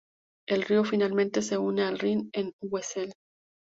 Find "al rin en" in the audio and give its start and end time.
1.83-2.53